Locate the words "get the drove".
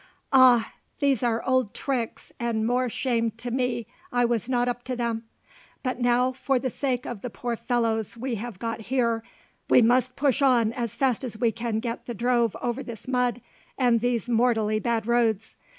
11.79-12.57